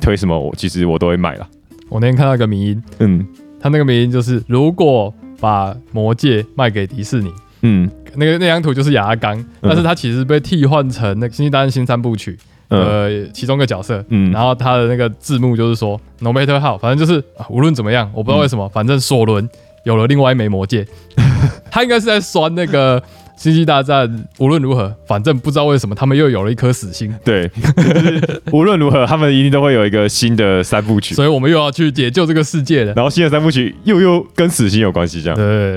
[0.00, 1.46] 推什么我其实我都会买啦。
[1.88, 3.26] 我那天看到一个迷音，嗯。
[3.60, 7.88] 他那个迷音就是，如果把魔戒卖给迪士尼，嗯。
[8.16, 12.36] 那个那张图就是亚阿刚，但是他其实被替换成那个《星际大战》新三部曲
[12.70, 12.80] 嗯。
[12.80, 14.04] 呃其中一个角色。
[14.08, 19.48] 嗯，然后他的那个字幕就是说，No matter how，反正就是、啊无论怎么样，我不知道为什么，反正索伦
[19.84, 20.86] 有了另外一枚魔戒，
[21.70, 23.00] 他应该是在酸那个
[23.36, 32.92] 《星际大战》，无论如何，反正不知道为什么他们又有了一颗死心，对，就是无论如何，他们一定都会有一个新的三部曲，所以我们又要去解救这个世界了。
[32.94, 35.36] 然后新的三部曲又又跟死星有关系，这样。
[35.36, 35.76] 对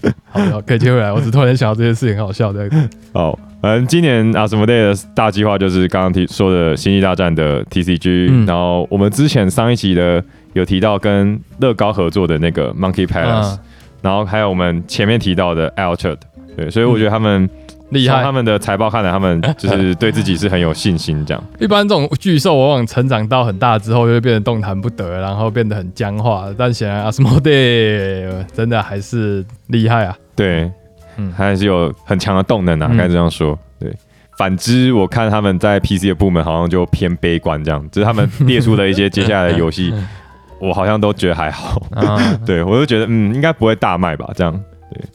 [0.00, 1.12] 对， 好，好可以接回来。
[1.12, 2.68] 我只突然想到这件事情，很好笑的。
[3.14, 10.22] 好，反正今年啊，什么 day 的大计划就是刚刚提说的《星际大战》的 TCG，、嗯然后我们之前上一集的
[10.54, 13.58] 有提到跟乐高合作的那个 Monkey Palace，、嗯
[14.02, 16.18] 然后还有我们前面提到的 Altered，
[16.56, 17.48] 对，所以我觉得他们、
[17.90, 18.32] 厉害从他！
[18.32, 21.44] 们的财报看来，他们 就是对自己是很有信心这样。
[21.60, 26.46] 一般这种巨兽往往成长到很大之后，就会变得动弹不得，然后变得很僵化。
[26.56, 30.16] 但显然 Asmodee 真的还是厉害啊！
[30.34, 30.70] 对，
[31.16, 33.58] 嗯还是有很强的动能啊，嗯该这样说。
[33.78, 33.92] 对，
[34.38, 39.92] 反之，我看他们在 PC 的部门好像就偏悲观，这样，就是他们列出的一些接下来的游戏，
[40.60, 41.80] 我好像都觉得还好。
[41.92, 44.30] 啊，对我就觉得，嗯，应该不会大卖吧？
[44.34, 44.58] 这样，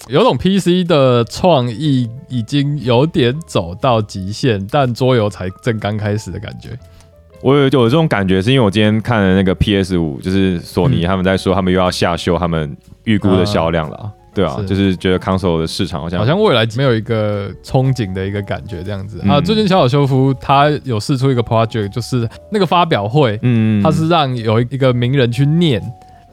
[0.08, 6.70] 有种 PC 的创意已经有点走到极限，但桌游才正刚开始的感觉。
[7.41, 14.12] 我有有这种感觉，是因为我今天看了那个 PS 五，就是索尼嗯他们在说他们又要下修他们预估的销量了啊。
[14.34, 19.24] 对啊，是就是觉得 console 的市场好像好像未来没有一个憧憬的一个感觉这样子、啊。
[19.28, 25.82] 嗯最近小小修夫他有试出一个 project，就是那个发表会，嗯，他是让有一个名人去念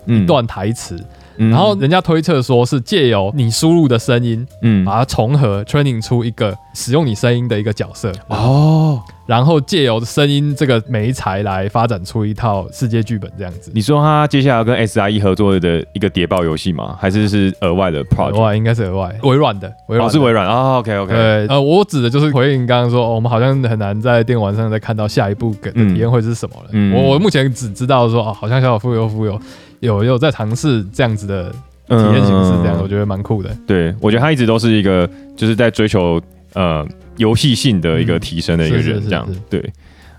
[0.07, 1.05] 嗯一段台词，嗯
[1.39, 4.85] 然后人家推测说是借由你输入的声音，嗯。
[4.85, 13.71] 把它重合 training 出一个使用你声音的一个角色，哦，然后借由声音这个媒材来发展出一套世界剧本这样子。
[13.75, 16.97] 你说他接下来要跟 SIE 合作的一个谍报游戏吗？
[16.99, 18.41] 还是是额外的 project？
[18.41, 20.47] 外应该是额外，微软的，微软哦，是微软。
[20.47, 25.93] 哦，OK OK，对，呃，我指的就是回应刚刚说、哦我们好像很难在电玩上再看到下一步的嗯。
[25.93, 26.71] 体验会是什么了。
[26.73, 26.95] 嗯。
[26.95, 29.39] 我我目前只知道说哦，好像小小富有富有
[29.81, 31.51] 有有在尝试这样子的
[31.89, 33.57] 体验形式，这样、嗯我觉得蛮酷的。
[33.67, 36.21] 对，我觉得他一直都是一个就是在追求
[36.55, 36.87] 呃
[37.17, 39.73] 游戏性的一个提升的一个人，这样是对。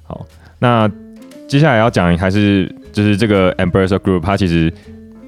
[0.04, 0.26] 好，
[0.60, 0.90] 那
[1.48, 4.74] 接下来要讲还是就是这个 Embracer Group，它其实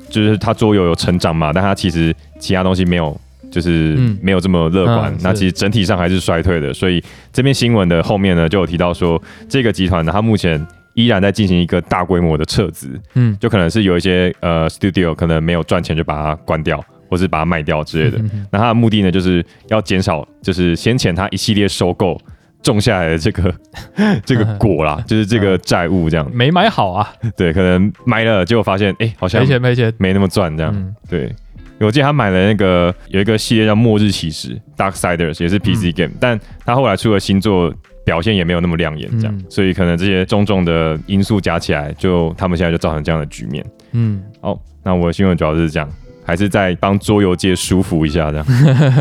[0.09, 3.19] 就是它桌游有成长嘛，但它其实其他东西没有。
[3.51, 6.73] 就是嗯没有这么乐观，那其实整体上还是衰退的。
[6.73, 18.17] 所以这篇新闻的后面呢，就有提到说，这个集团呢，它目前依然在进行一个大规模的撤资，嗯就可能是有一些呃 studio 可能没有赚钱就把它关掉，或是把它卖掉之类的。
[18.19, 22.19] 嗯嗯那它的目的呢，就是要减少，就是先前它一系列收购
[22.61, 23.53] 种下来的这个
[24.25, 26.29] 这个果啦，就是这个债务这样。
[26.33, 29.93] 没买好啊，对，可能买了，结果发现哎、诶好像赔钱赔钱。
[29.97, 30.71] 没那么赚这样。
[30.75, 31.33] 嗯对，
[31.79, 37.73] 我记得他买了那个有一个系列叫《末日骑士》（Darksiders），也是 PC game，、但他后来出了新作。
[38.03, 43.65] 表现也没有那么亮眼，这样，嗯所以可能这些种种的因素加起来，就他们现在就造成这样的局面。
[43.91, 45.89] 嗯，好，那我的新闻主要是这样，
[46.25, 48.45] 还是在帮桌游界舒服一下这样。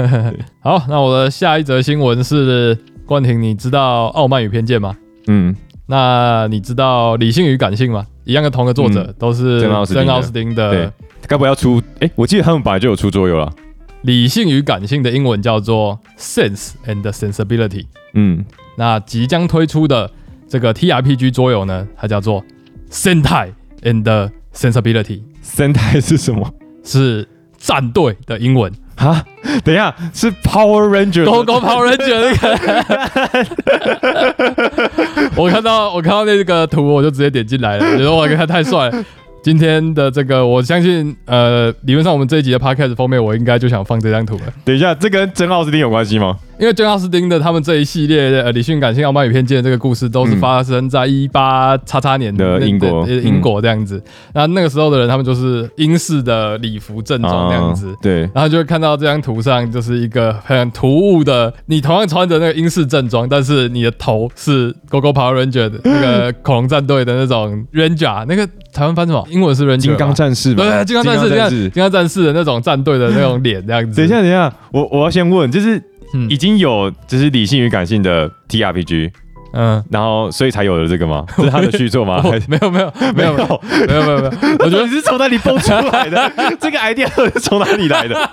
[0.61, 4.97] 好，那我的下一则新闻是冠廷，你知道《傲慢与偏见》吗？
[5.29, 5.55] 嗯，
[5.87, 8.07] 那你知道《理性与感性》吗？
[8.25, 9.85] 一样的同个作者，嗯都是珍奥
[10.21, 10.93] 斯汀的
[11.27, 11.83] 该不要出？
[12.01, 13.51] 哎、我记得他们本来就有出桌游了。
[14.03, 17.87] 理性与感性》的英文叫做 Sense and Sensibility。
[18.15, 18.45] 嗯，
[18.81, 20.11] 那即将推出的
[20.49, 22.43] 这个 TRPG 桌游呢，它叫做
[22.91, 26.51] Sentai and Sensibility，生态是什么？
[26.83, 28.73] 是战队的英文。
[28.97, 29.23] 哈，
[29.63, 32.57] 等一下，是 Power Ranger 狗狗跑人卷那个，
[35.37, 39.05] 我看到我看到那个图，我就直接点进来了，觉得哇，他太帅了。
[39.43, 46.39] 今天的这个，我相信，呃，理论上我们这一集的 podcast 封面，我应该就想放这张图了，等一下，这跟真奥斯汀有关系吗？
[46.61, 54.01] 因为珍奥斯汀的他们这一系列的呃理性感性、傲慢与偏见的这个故事，都是发生在一八叉叉年的英国英国这样子。
[54.35, 57.97] 那那个时候的人，他们就是英式的礼服正装这样子啊。
[58.03, 69.27] 对，然后就会看到这张图上就是一个很突兀的，你同样穿着那个英式正装，但是你的头是 Go Go Power Ranger 的那个恐龙战队的那种 Ranger，那个台湾翻什么？
[69.31, 70.63] 英文是 Ranger，金刚吧战士吧？
[70.63, 71.83] 对，金刚战士，金刚士金。
[71.83, 73.97] 刚战士的那种战队的那种脸这样子。
[73.97, 75.83] 等一下，等一下，我我要先问，就是
[76.15, 79.11] 嗯已经有就是理性与感性的 TRPG，
[79.53, 81.25] 嗯，然后所以才有了这个吗？
[81.37, 82.21] 这是他的续作吗？
[82.25, 86.33] 我还是没有没有 没有没有没有没有没有，我觉得 你是从哪里蹦出来的？
[86.61, 88.31] 这个 idea 是从哪里来的？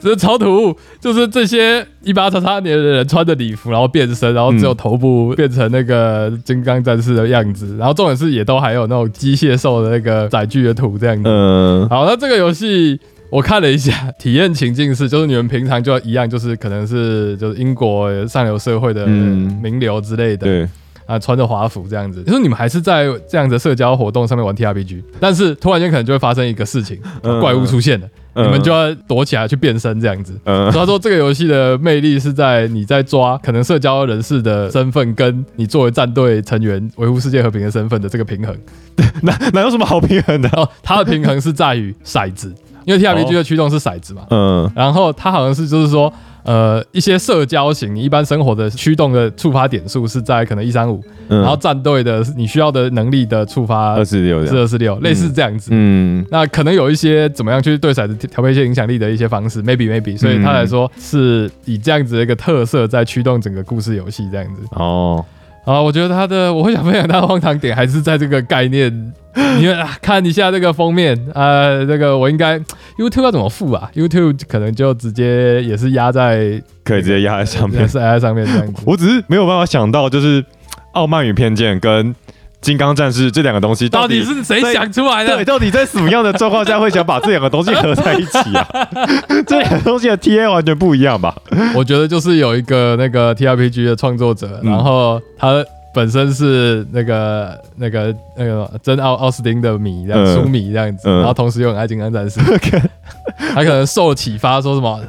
[0.00, 11.22] 这是超突兀，就是这些一八叉叉年的人穿着礼服，然后变身，然后只有头部变成那个金刚战士的样子，然后重点是也都还有那种机械兽的那个载具的图这样子。
[11.26, 12.98] 嗯好，那这个游戏
[13.30, 19.58] 我看了一下，体验情境是，就是你们平常就一样，就是可能是就是英国上流社会的嗯。
[19.62, 20.68] 名流之类的，对，
[21.04, 27.38] 啊，穿着华服这样子，就是你们还是在这样的社交活动上面玩 TRPG，但是突然间可能就会发生一个事情，嗯。
[27.40, 28.46] 怪物出现了，嗯。
[28.46, 30.32] 你们就要躲起来去变身这样子。
[30.44, 30.72] 嗯。
[30.72, 38.56] 所以他说这个游戏的魅力是在你在抓可能社交人士的身份，跟你作为战队成员维护世界和平的身份的这个平衡。
[39.22, 40.48] 哪哪有什么好平衡的？
[40.50, 42.52] 然后它的平衡是在于骰子，
[42.88, 44.22] 因为 TRPG 的驱动是骰子嘛。
[44.30, 44.70] 嗯。
[44.74, 46.10] 然后它好像是就是说，
[46.42, 55.68] 呃，一些社交型，你一般生活的驱动的触发点数是在可能一三五，嗯，然后战队的你需要的能力的触发二四六是，二四六，类似这样子。
[55.72, 56.24] 嗯。
[56.30, 64.62] 那可能有一些怎么样去对骰子调配一些影响力的一些方式，maybe maybe，所以它来说是以这样子的一个特色在驱动整个故事游戏这样子。
[64.70, 65.22] 哦，
[65.68, 68.90] 啊，我觉得他的我会想分享他的荒唐点还是在这个概念
[69.58, 72.58] 你们啊看一下这个封面，呃，这个我应该
[72.96, 77.86] YouTube 要怎么付啊？YouTube 可能就直接也是压在可以直接压在上面也。
[77.86, 78.82] 是 压在上面这样子。
[78.86, 80.42] 我只是没有办法想到，就是
[80.92, 82.14] 《傲慢与偏见》跟
[82.60, 85.44] 《金刚战士》这两个东西到底底是谁想出来对，的？
[85.44, 88.66] 到底在什么样的状况下会想把这两个东西合在一起啊？
[89.46, 91.34] 这两个东西的 TA 完全不一样吧？
[91.74, 102.40] 我觉得就是有一个那个 TRPG 的创作者，嗯然后他本身是那个那个那个真奥奥斯汀的迷，这样嗯书迷这样子，嗯然后同时又很爱金刚战士，
[103.38, 105.00] 他可能受了启发，说什么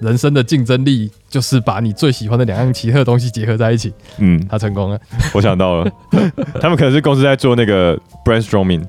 [0.00, 4.98] 人生的竞争力就是把你最喜欢的两样奇特的东西结合在一起，嗯，他成功了。
[5.32, 5.90] 我想到了，
[6.60, 8.82] 他们可能是公司在做那个 brainstorming，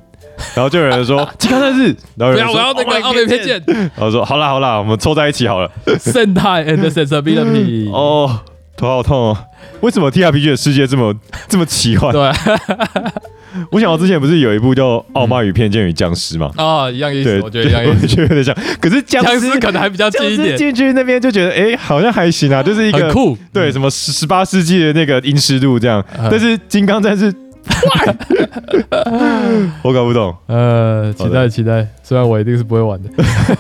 [0.56, 5.70] 然后就有人说金刚战士，然后有，人说我要那个奥美偏，见 然后说好啦好啦，我们凑在一起好了。
[5.86, 7.90] ，Sentai and Sensibility。
[7.94, 8.42] 哦，
[8.78, 9.38] 头好痛哦！
[9.82, 11.14] 为什么 TRPG 的世界这么
[11.48, 12.12] 这么奇幻？
[12.12, 12.32] 对
[13.72, 16.52] 我想到之前不是有一部叫《傲慢与偏见与僵尸》吗？
[16.58, 18.08] 啊，一样意，思，我觉得一样意我思。
[18.08, 18.56] 觉得有点像。
[18.80, 23.38] 可是僵僵尸尸可能还比较近僵一点，尸进去那边就觉得，哎，好像还行啊，就是一个很酷。
[23.54, 26.04] 对什么十十八世纪的那个阴湿度这样。
[26.20, 27.34] 嗯但是金刚战士，
[29.82, 30.36] 我搞不懂。
[30.48, 33.10] 呃，期待期待，虽然我一定是不会玩的。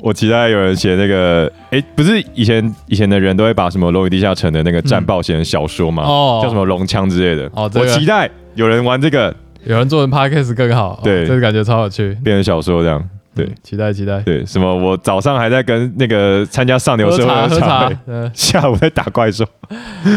[0.00, 7.50] 我期待有人写那个，哎，不是以前以前的人都会把什么《龙与地下城》的那个战报写成小说嘛，哦叫什么龙枪之类的。
[7.54, 9.34] 哦这个我期待有人玩这个
[9.64, 12.16] 有人做成 podcast 更好，哦对这个感觉超有趣。
[12.24, 13.08] 变成小说这样。
[13.34, 14.20] 对嗯，期待期待。
[14.22, 17.92] 对，什么我早上还在跟那个参加上流社会茶喝茶
[18.34, 19.46] 下午在打怪兽。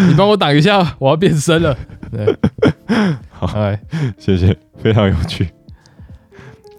[0.08, 1.78] 你帮我挡一下，我要变身了。
[2.12, 2.36] 对，
[3.30, 3.80] 好哎，
[4.18, 5.48] 谢谢，非常有趣。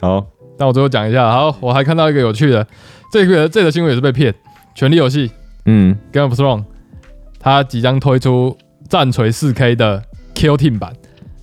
[0.01, 0.27] 好，
[0.59, 2.67] 那我最后讲一下，好，我还看到一个有趣的，
[3.13, 4.33] 这个这个新闻也是被骗，
[4.75, 5.29] 《权力游戏》
[5.67, 6.65] 嗯 Game of Thrones，
[7.39, 10.03] 它即将推出战锤 4K 的
[10.35, 10.93] Kill Team 版。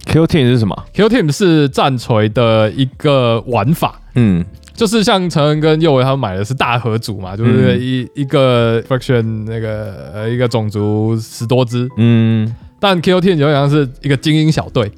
[0.09, 4.43] ，Q Team 是什么？Kill Team 是战锤的一个玩法，嗯。
[4.73, 7.81] 就是像陈恩跟佑维他们买的是大合组嘛，就是嗯。
[7.81, 14.89] 一、一个 faction 那个呃一个种族十多只，嗯，但 Kill Team 有点像是一个精英小队。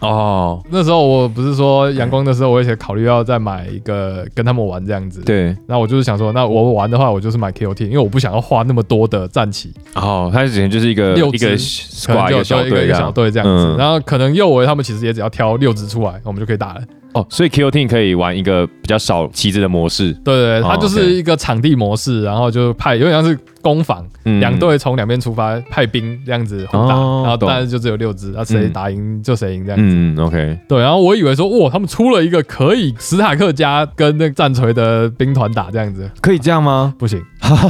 [0.00, 13.46] 哦，那时候我不是说阳光的时候，我也考虑要再买一个跟他们玩这样子。，对，那我就是想说，那我玩的话，我就是买 Team，因为我不想要花那么多的战旗，哦，他之前就是一个六一个可能 squad 就一个小就一个小队这样。
[13.46, 13.64] 子。
[13.64, 16.80] 嗯然后可能右维他们其实也只要挑六只出来，我们就可以打了。
[17.16, 20.12] 哦，所以 Q Team 可以玩一个比较少旗子的模式。
[20.24, 29.84] 对对对，它哦就是一个场地模式，然后就派有点像是攻防，嗯两队从两边出发，派兵这样子互打，哦然后但是就只有六只，然后谁嗯打赢就谁赢这样子。
[29.96, 36.94] 嗯，OK，对，然后我以为说，哇，他们出了一个可以史塔克家跟那个战锤的兵团打这样子，可以这样吗？
[36.98, 37.18] 不行，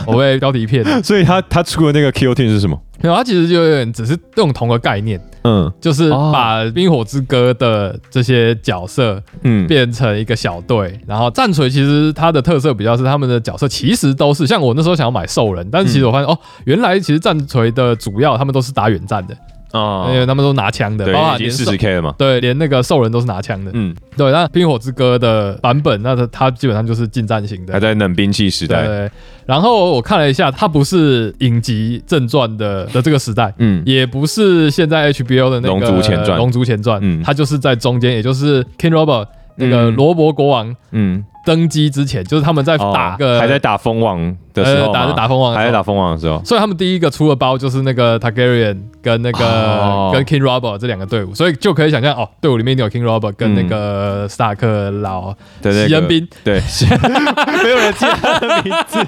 [0.06, 1.00] 我被标题骗了。
[1.04, 2.76] 所以他他出的那个 Q Team 是什么？
[3.00, 5.72] 没有，它其实就有点只是用同个概念，嗯。
[5.80, 19.37] 就是哦把《冰火之歌》的这些角色嗯，变成一个小队，然后战锤其实它的特色比较是他们的角色其实都是像我那时候想要买兽人，但是其实我发现、哦，原来其实战锤的主要他们都是打远战的，
[19.77, 22.15] 哦因为他们都拿枪的，对，包含连兽已经四十 K 了嘛。
[22.17, 23.71] 对，连那个兽人都是拿枪的。
[23.75, 27.81] 嗯，对，那冰火之歌的版本，那它它基本上就是近战型的还。
[27.81, 28.87] 在冷兵器时代。
[28.87, 29.11] 对对，
[29.47, 46.42] 然后我看了一下，它不是影集正传的的这个时代，嗯也不是现在 HBO 的那个龙族前传龙族前传，嗯它就是在中间，也就是 King Robert 那个嗯罗伯国王嗯，登基之前，就是他们在哦打个、还在打蜂王的时候吗，呃打打蜂王还在打蜂王的时候。
[46.44, 50.11] 所以他们第一个出的包就是那个 Targaryen 跟那个、哦。
[50.12, 55.30] 跟 King Robert 这两个队伍，所以就可以想象哦，队伍里面有 King Robert 跟那个斯塔克老
[55.62, 56.61] 的那个西恩宾，对，
[57.62, 59.06] 没有人记得他的名字。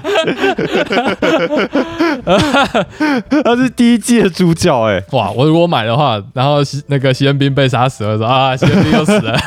[3.43, 5.31] 他是第一季的主角哎、哇！
[5.31, 9.37] 我如果买的话，然后西那个西恩宾被杀死了，说啊，西恩宾又死了，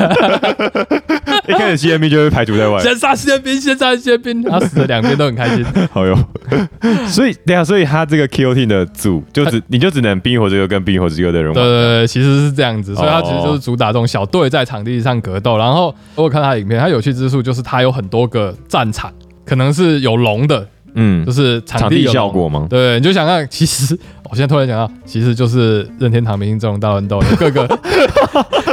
[1.48, 5.64] 一开始 CMB 就会排除在外，先杀 CMB，，先杀西恩宾，然后死了两边都很开心。
[5.92, 6.16] 好哟。
[7.08, 11.72] 所以对啊，所以他这个 Q Team 的组就只你就只能冰与火之歌跟冰与火之歌的人对玩。
[11.72, 15.56] 对对，其实是这样子，所以他其实就是主打这种小队在场地上格斗。
[15.56, 19.12] 然后我有看他影片，他有趣之处就是他有很多个战场，
[19.44, 22.66] 可能是有龙的，嗯就，是场场地效果吗？
[22.68, 23.98] 对，你就想看，其实
[24.30, 27.66] 我现在突然想到，其实就是任天堂明星这种大乱斗，有各个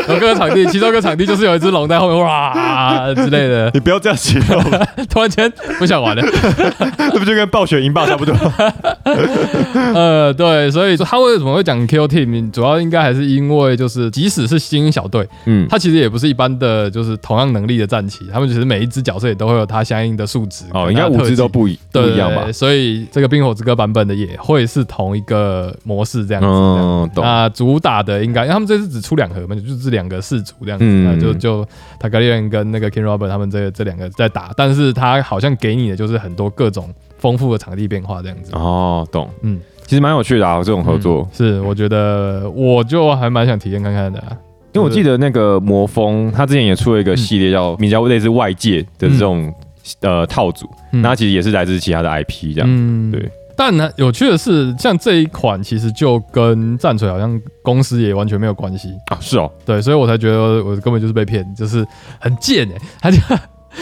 [0.09, 4.61] 有各个场地，其中一个场地就是有一只龙在后面哇之类的， 你不要这样形容，
[5.09, 6.21] 突然间不想玩了。
[7.11, 8.33] 这不就跟暴雪赢霸差不多？
[9.93, 20.65] 呃，对，所以说他为什么会讲 Q Team，主要应该还是因为就是即使是精英小队，嗯，他其实也不是一般的就是同样能力的战旗，他们其实每一只角色也都会有它相应的数值。
[20.73, 22.51] 哦，应该五只都不一不一样吧？
[22.51, 26.47] 所以这个冰火之歌版本的也会是同一个模式这样子。
[26.49, 27.23] 嗯，懂。
[27.23, 31.67] 那主打的应该，因为他们这次只出两盒嘛，就是两个氏族这样子，就就
[31.99, 38.51] 塔格利人跟那个 King Robert 他们这这两个在打，但是他好像给你的就是很多各种丰富的场地变化这样子。
[38.53, 39.29] 哦，懂。
[39.41, 41.21] 嗯，其实蛮有趣的啊，这种合作。
[41.23, 44.37] 嗯是我觉得我就还蛮想体验看看的啊、
[44.73, 49.51] 因为我记得那个魔风，他之前也出了一个系列叫名叫类似外界的这种
[50.01, 52.67] 呃套组，嗯那它其实也是来自其他的 IP 这样。
[52.69, 53.29] 嗯对。
[53.61, 61.85] 但呢，有趣的是，像这一款其实就跟战锤好像公司也完全没有关系，啊，是哦，对，所以我才觉得我根本就是被骗，就是
[62.19, 63.17] 很贱 哎、他就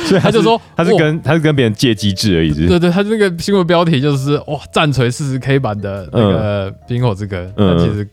[0.08, 0.98] 所以他就说他是哇。
[0.98, 7.78] 跟他是跟别人借机制而已，对对，他那个新闻标题就是哇，战锤四十 K 版的那个《冰火之歌》，嗯。
[7.78, 8.08] 那其实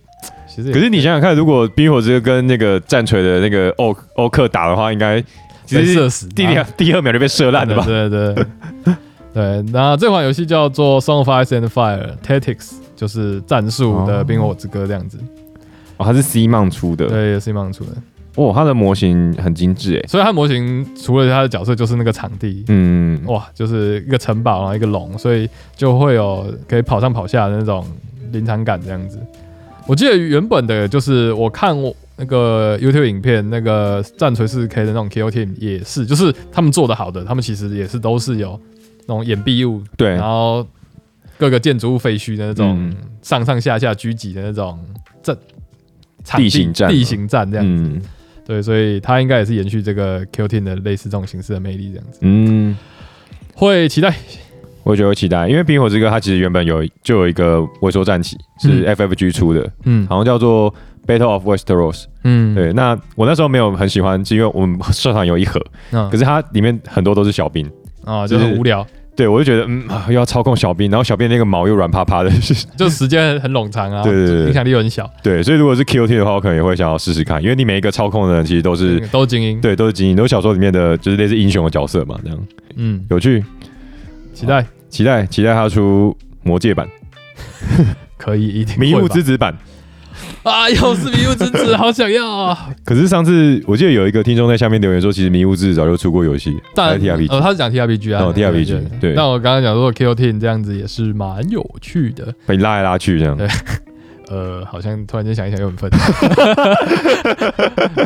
[0.47, 5.19] 其实可是你想想看，如果冰火之歌跟那个战锤的那个欧欧克打的话，应该
[5.65, 7.85] 其实射死，第二第二秒就被射烂了吧？
[7.89, 8.95] 对对对
[9.35, 15.18] 对，那这款游戏叫做《Song of Ice and Fire Tactics》，就是战术的《冰火之歌》这样子。
[15.97, 17.91] 哦，它是 C 梦出的，对，也是 Simon 出的。
[18.37, 27.87] 哦，它的模型很精致哎，所以它模型除了它的角色，就是那个场地，嗯，哇，就是一个城堡，然后一个龙，所以就会有可以跑上跑下的那种
[28.32, 29.20] 临场感这样子。
[29.87, 38.59] 我记得原本的就是我看我那个 YouTube 影片，那个战锤四 K 的那种 KO Team 也是，就是他们做的好的，他们其实也是都是有
[39.07, 40.11] 那种掩蔽物，对。
[40.11, 40.67] 然，后
[41.39, 42.97] 各个建筑物废墟的那种嗯。
[43.23, 44.79] 上上下下狙击的那种
[45.23, 45.37] 阵
[46.23, 46.91] 场地地形战。
[46.91, 47.83] 地形战这样子。
[47.85, 48.03] 嗯。
[48.47, 52.19] 对，所以它应该也是延续这个 Q Team 的类似这种形式的魅力这样子。
[52.21, 52.77] 嗯，
[53.55, 54.15] 会期待，
[54.83, 58.95] 我觉得会期待，因为冰火之歌它其实原本有就有一个微缩战旗是嗯。
[58.95, 60.07] FFG 出的，嗯。
[60.07, 60.75] 好像叫做
[61.07, 62.05] Battle of Westeros。
[62.25, 65.59] 嗯，对，那我那时候没有很喜欢，是因为我们社团有一盒，
[65.93, 66.11] 嗯。
[66.11, 67.67] 可是它里面很多都是小兵，
[68.05, 68.87] 啊，就很无聊，
[69.17, 72.31] 对我就觉得嗯啊又要操控小兵，然后小兵那个毛又软趴趴的，
[72.77, 74.47] 就 时间很冗长啊，对对对对。
[74.49, 82.39] 影响力又很小，对，所以如果是 QT 的话，我可能也会想要试试看，因为你每一个操控的人其实都是嗯都是精英，对都是精英，都是小说里面的就是类似英雄的角色嘛，这样。
[82.77, 83.45] 嗯，有趣，
[84.33, 84.65] 期待。
[84.91, 86.89] 期待期待他出魔界版、
[88.17, 89.53] 可以一定迷雾之子版。
[90.51, 92.69] 啊，又是迷雾之子， 好想要啊！
[92.85, 103.37] 可是上次我记得有一个听众在下面留言说，其实迷雾之子早就出过游戏，但还是 TRPG 哦，他是讲 T R P G 啊哦，TRPG 对那我刚刚讲说 Q Team 这样子也是蛮有趣的，被拉来拉去这样。
[103.37, 103.49] 对
[104.31, 105.91] 呃，好像突然间想一想又很愤，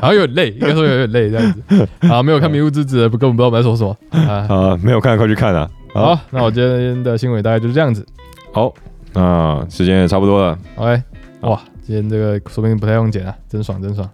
[0.01, 1.89] 好像有点累，应该说有点累这样子。
[2.09, 4.47] 啊，没有看《迷雾之子》的，不根本不知道我们在说什么啊。
[4.49, 5.71] 啊，没有看快去看啊！
[5.95, 8.05] 好，那我今天的新闻大概就是这样子。
[8.53, 8.75] 好，
[9.13, 10.59] 那时间也差不多了。
[10.75, 11.01] OK，
[11.43, 14.07] 哇，今天这个说不定不太用剪啊，真爽真爽。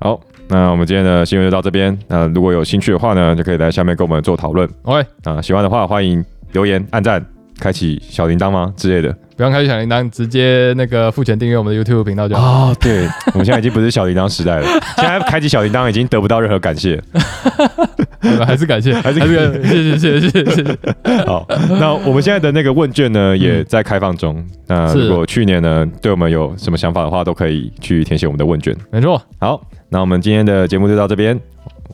[0.00, 0.18] 好，
[0.48, 1.96] 那我们今天的新闻就到这边。
[2.08, 5.42] 那如果有兴趣的话呢，就可以在下面跟我们做讨论 OK，啊。
[5.42, 7.22] 喜欢的话，欢迎留言、按赞、
[7.58, 9.14] 开启小铃铛吗之类的。
[9.36, 12.70] 不用开启小铃铛，直接那个付钱订阅我们的 YouTube 频道就好。
[12.70, 14.66] 哦，对，我们现在已经不是小铃铛时代了，
[14.98, 17.00] 现在开启小铃铛已经得不到任何感谢。
[18.20, 21.24] 对 还是感谢，还是是感谢谢谢谢谢谢谢。
[21.24, 21.46] 好，
[21.78, 24.44] 那我们现在的那个问卷呢，也在开放中。
[24.66, 28.76] 那如果去年呢，对我们有什么想法的话，都可以去填写我们的问卷。
[28.90, 31.38] 没错，好，那我们今天的节目就到这边，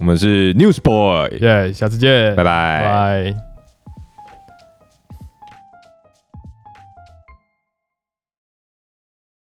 [0.00, 2.80] 我们是 News Boy，耶，下次见，拜拜。
[2.82, 3.53] 拜。